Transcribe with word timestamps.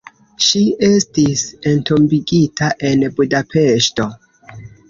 Ŝi 0.45 0.61
estis 0.87 1.43
entombigita 1.73 2.73
en 2.93 3.07
Budapeŝto. 3.21 4.09